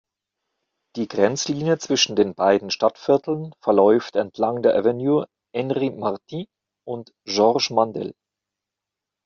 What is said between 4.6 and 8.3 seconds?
der Avenues Henri-Martin und Georges-Mandel.